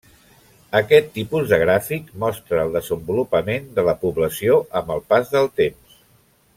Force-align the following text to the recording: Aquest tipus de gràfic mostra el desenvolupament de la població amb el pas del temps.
Aquest 0.77 1.11
tipus 1.17 1.45
de 1.51 1.59
gràfic 1.63 2.09
mostra 2.25 2.63
el 2.65 2.73
desenvolupament 2.77 3.71
de 3.79 3.87
la 3.91 3.95
població 4.07 4.57
amb 4.81 4.93
el 4.97 5.07
pas 5.13 5.35
del 5.37 5.55
temps. 5.63 6.01